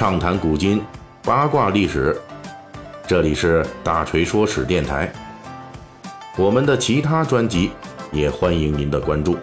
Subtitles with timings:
[0.00, 0.82] 畅谈古今，
[1.22, 2.18] 八卦历史。
[3.06, 5.12] 这里是大锤说史电台。
[6.38, 7.70] 我们的其他专辑
[8.10, 9.36] 也欢迎您的关注。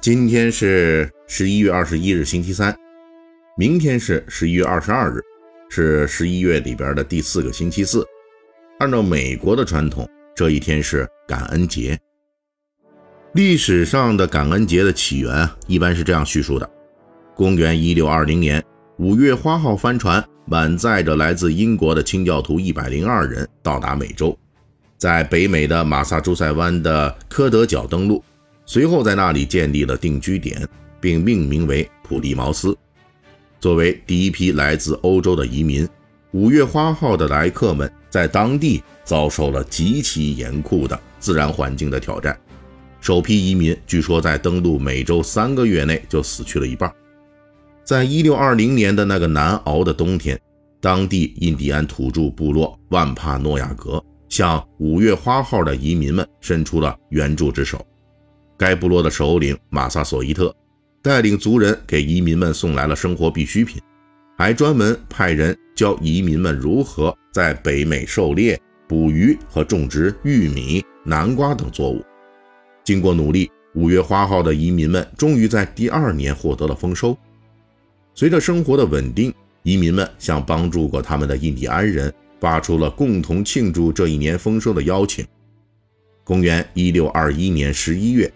[0.00, 2.74] 今天是十一月二十一日，星期三。
[3.58, 5.20] 明天是十一月二十二日，
[5.68, 8.06] 是十一月里边的第四个星期四。
[8.78, 12.00] 按照美国的传统，这一天是感恩节。
[13.34, 16.68] 历史上的感恩节的起源一般是这样叙述的：
[17.34, 18.62] 公元一六二零年，
[18.98, 24.38] 五月花号帆船满载着来自英国的清教徒一百零二人到达美洲，
[24.98, 28.22] 在北美的马萨诸塞湾的科德角登陆，
[28.66, 30.68] 随后在那里建立了定居点，
[31.00, 32.76] 并命名为普利茅斯。
[33.58, 35.88] 作为第一批来自欧洲的移民，
[36.32, 42.38] 五月花号的来客们在当地遭受了极其严酷的自然环境的挑战。
[43.02, 46.90] 首批移民据说在登陆美洲三个月内就死去了一半。
[47.84, 50.40] 在一六二零年的那个难熬的冬天，
[50.80, 57.84] 当地印第安土著部落万帕诺亚格向五月花号的移民们伸出了援助之手。
[58.56, 60.54] 该部落的首领马萨索伊特。
[61.02, 63.82] 带领族人给移民们送来了生活必需品，
[64.38, 68.56] 还专门派人教移民们如何在北美狩猎、
[68.88, 72.00] 捕鱼和种植玉米、南瓜等作物。
[72.84, 77.16] 经过努力，五月花号的移民们终于在第二年获得了丰收。
[78.14, 85.24] 随着生活的稳定，移民们向帮助过他们的印第安人发出了共同庆祝这一年丰收的邀请。
[86.24, 88.32] 公元一六二一年十一月。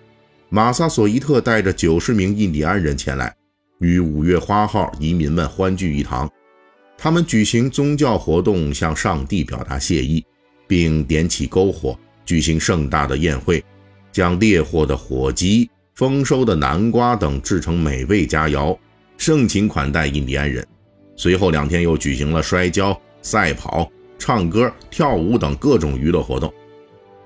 [0.49, 3.35] 马萨索伊特带着九十名印第安人前来，
[3.81, 6.31] 与五月花号移民们欢聚一堂。
[6.97, 10.25] 他们举行宗教活动，向上帝表达谢意，
[10.69, 13.63] 并点起篝火，举行盛大的宴会，
[14.17, 18.75] 将猎获的火鸡、丰收的南瓜等制成美味佳肴，
[19.19, 20.67] 盛情款待印第安人。
[21.17, 26.51] 随后两天又举行了摔跤、赛跑、唱歌、跳舞等各种娱乐活动。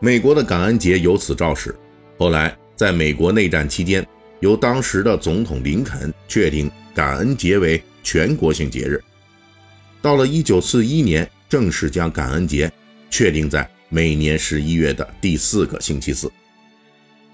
[0.00, 1.72] 美国的感恩节由此肇始。
[2.18, 2.56] 后来。
[2.74, 4.06] 在美国内战期间，
[4.40, 8.98] 由当时的总统林肯确定感恩节为全国性节日。
[10.00, 12.72] 到了1941年，正式将感恩节
[13.10, 16.32] 确定在每年11月的第四个星期四。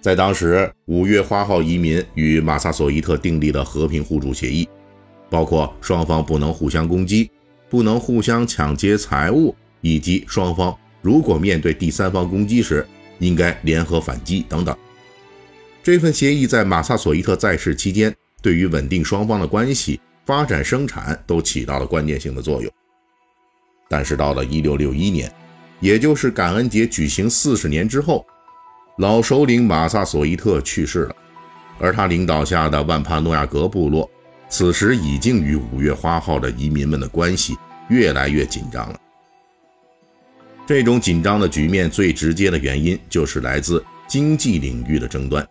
[0.06, 4.68] 在当时，五月花号移民与马萨索伊特订立了和平互助协议，
[5.28, 7.28] 包括双方不能互相攻击，
[7.68, 10.72] 不能互相抢劫财物，以及双方
[11.02, 12.86] 如果面对第三方攻击时，
[13.18, 14.76] 应该联合反击等等。
[15.82, 22.72] 这份协议在马萨索伊特在世期间，对于稳定双方的关系、发展生产都起到了关键性的作用。
[23.88, 25.32] 但是到了1661年，
[25.80, 28.24] 也就是感恩节举行四十年之后，
[28.98, 31.14] 老首领马萨索伊特去世了，
[31.78, 34.10] 而他领导下的万帕诺亚格部落，
[34.48, 37.54] 此时已经与五月花号的移民们的关系
[37.90, 38.98] 越来越紧张了。
[40.66, 45.46] 这种紧张的局面最直接的原因，就是来自经济领域的争端。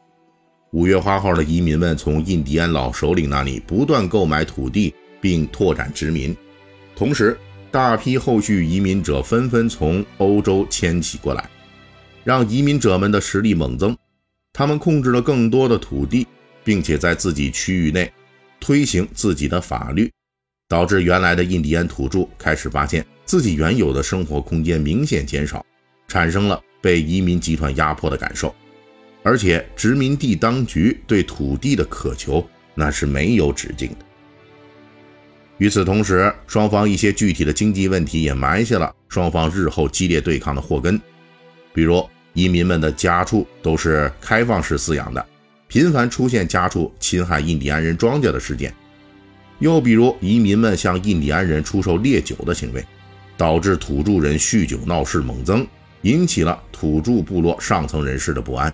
[0.72, 4.92] 五月花号的移民们从印第安老首领那里不断购买土地，
[5.22, 6.36] 并拓展殖民，
[6.96, 7.38] 同时
[7.70, 11.48] 大批后续移民者纷纷从欧洲迁徙过来，
[12.26, 13.96] 让移民者们的实力猛增。
[14.52, 16.28] 他们控制了更多的土地，
[16.64, 18.12] 并且在自己区域内
[18.60, 20.12] 推行自己的法律，
[20.68, 25.64] 导致原来的印第安土著开始发现自己原有的生活空间明显减少，
[26.08, 28.54] 产生了被移民集团压迫的感受。
[29.22, 33.98] 而且殖民地当局对土地的渴求那是没有止境的。
[35.58, 41.00] 与此同时，双方一些具体的经济问题也埋下了双方日后激烈对抗的祸根。
[41.74, 45.26] 比如，移民们的家畜都是开放式饲养的，
[45.68, 48.70] 频繁出现家畜侵害印第安人庄稼的事件；
[49.60, 52.86] 又比如，移民们向印第安人出售烈酒的行为，
[53.38, 55.66] 导致土著人酗酒闹事猛增，
[56.02, 58.72] 引起了土著部落上层人士的不安。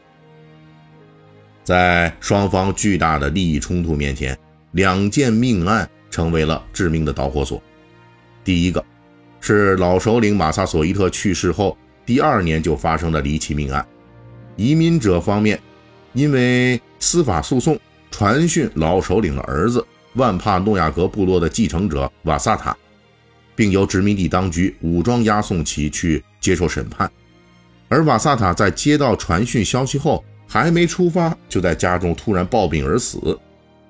[1.64, 4.36] 在双方巨大的利益冲突面前，
[4.72, 7.62] 两件命案成为了致命的导火索。
[8.44, 8.84] 第一个
[9.40, 13.86] 是老首领马萨索伊特去世后第二年就发生了离奇命案。
[14.56, 15.60] 移民者方面
[16.14, 17.80] 因为司法诉讼
[18.12, 22.76] 传讯老首领的儿子万帕诺亚格部落的继承者瓦萨塔，
[23.56, 27.10] 并由殖民地当局武装押送其去接受审判。
[27.88, 33.40] 而瓦萨塔在接到传讯消息后，还没出发，就在家中突然暴病而死，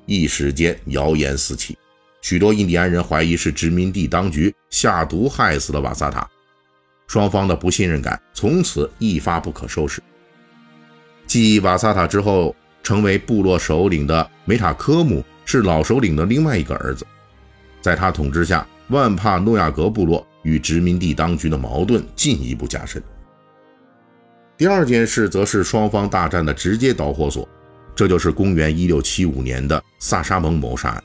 [0.06, 1.76] 一时间谣言四起，
[2.22, 6.30] 许多印第安人怀疑是殖民地当局下毒害死了瓦萨塔，
[7.12, 10.02] 双方的不信任感从此一发不可收拾。
[11.28, 17.06] 继瓦萨塔之后，成为部落首领的梅塔科姆是老首领的另外一个儿子。
[17.82, 23.04] 在他统治下，万帕诺亚格部落与殖民地当局的矛盾进一步加深。
[24.56, 27.46] 第二件事则是双方大战的直接导火索，
[27.94, 31.04] 这就是公元一六七五年的萨沙蒙谋杀案。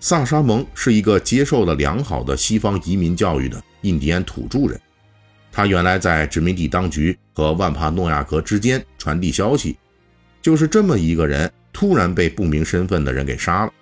[0.00, 4.78] 萨沙蒙是一个接受了良好的西方移民教育的印第安土著人，
[5.54, 9.76] 他原来在殖民地当局和万帕诺亚格之间传递消息，
[10.42, 13.72] 就是这么一个人突然被不明身份的人给杀了，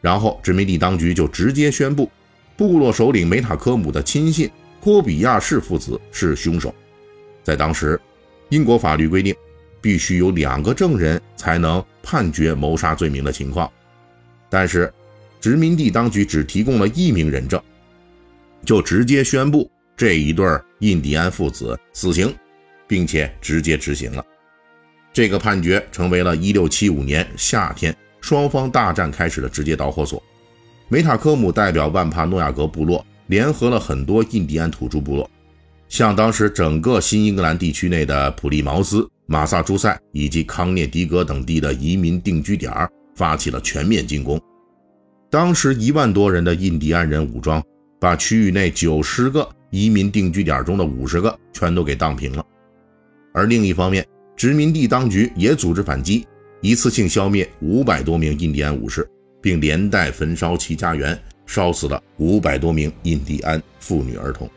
[0.00, 2.10] 然后殖民地当局就直接宣布，
[2.56, 4.50] 部落首领梅塔科姆的亲信
[4.82, 6.74] 托比亚士父子是凶手。
[7.44, 7.98] 在当时，
[8.48, 9.32] 英国法律规定，
[9.80, 13.70] 必须有两个证人才能判决谋杀罪名的情况。
[14.48, 14.92] 但是，
[15.40, 17.62] 殖民地当局只提供了一名人证，
[18.64, 20.44] 就直接宣布这一对
[20.80, 22.34] 印第安父子死刑，
[22.86, 24.24] 并且直接执行了。
[25.12, 30.22] 这个判决成为了1675年夏天双方大战开始的直接导火索。
[30.88, 35.30] 梅塔科姆代表万帕诺亚格部落，联合了很多印第安土著部落。
[35.88, 42.72] 向当时整个新英格兰地区内的普利茅斯、马萨诸塞以及康涅狄格等地的移民定居点
[43.16, 44.40] 发起了全面进攻。
[45.28, 47.60] 当时一万多人的印第安人武装，
[48.00, 52.44] 把区域内九十个移民定居点中的五十个全都给荡平了。
[53.32, 54.06] 而另一方面，
[54.36, 56.26] 殖民地当局也组织反击，
[56.60, 59.08] 一次性消灭五百多名印第安武士，
[59.40, 64.50] 并连带焚烧其家园，烧死了五百多名印第安妇女儿童。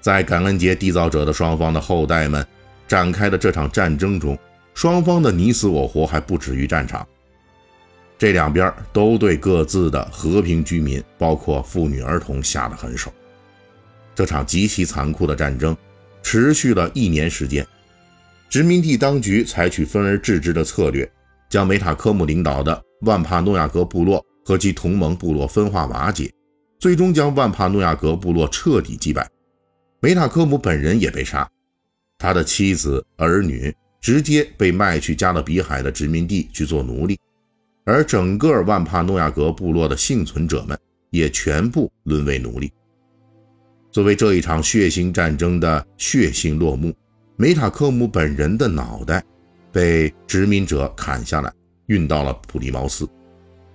[0.00, 2.44] 在感恩节缔造者的双方的后代们
[2.88, 4.36] 展开的这场战争中，
[4.74, 7.06] 双方的你死我活还不止于战场。
[8.18, 13.12] 这两边都对各自的和平居民，包括妇女儿童下了狠手。
[14.14, 15.76] 这场极其残酷的战争
[16.22, 17.66] 持续了一年时间。
[18.48, 21.10] 殖民地当局采取分而治之的策略，
[21.48, 26.30] 将梅塔科姆领导的万帕诺亚格部落和其同盟部落分化瓦解，
[26.78, 29.26] 最终将万帕诺亚格部落彻底击败。
[30.00, 31.48] 梅塔科姆本人也被杀，
[32.18, 37.18] 他的妻子儿女直接被卖去加勒比海的殖民地去做奴隶，
[37.84, 40.78] 而整个万帕诺亚格部落的幸存者们
[41.10, 42.70] 也全部沦为奴隶。
[43.92, 46.94] 作为这一场血腥战争的血腥落幕，
[47.36, 49.22] 梅塔科姆本人的脑袋
[49.70, 51.52] 被殖民者砍下来，
[51.88, 53.06] 运到了普利茅斯，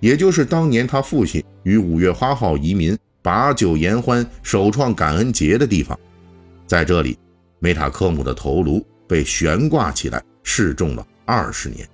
[0.00, 5.96] 也就是当年他父亲与五月花号移民把酒言欢、首创感恩节的地方。
[6.66, 7.16] 在这里，
[7.60, 11.88] 梅塔科姆的头颅被悬挂起来，示众了二十年。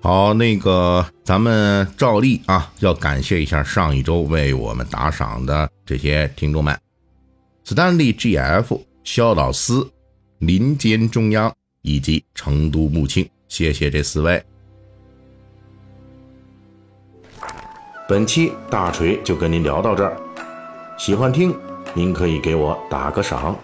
[0.00, 6.78] 好，那个咱们照例啊，要感谢一下上一周为我们打赏的这些听众们
[7.64, 9.72] 子弹力 G.F、肖老师、
[10.38, 11.52] 林间中央
[11.82, 14.42] 以及成都木青，谢谢这四位。
[18.08, 20.16] 本期大锤就跟您聊到这儿，
[20.96, 21.54] 喜欢听。
[21.94, 23.58] 您可以给我打个赏。